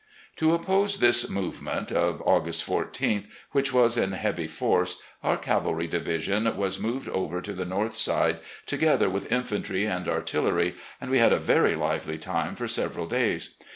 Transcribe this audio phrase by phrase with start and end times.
[0.37, 6.57] ."To oppose this movement (of August 14th), which was in heavy force, our cavalry division
[6.57, 11.31] was moved over to the north side, together with infantry and artillery, and we had
[11.33, 13.53] a very lively time for several days.